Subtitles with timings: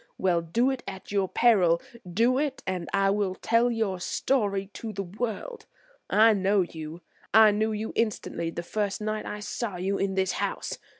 [0.17, 1.79] Well, do it at your peril!
[2.11, 5.67] Do it, and I will tell your story to the world.
[6.09, 7.01] I know you;
[7.35, 10.79] I knew you instantly the first night I saw you in this house.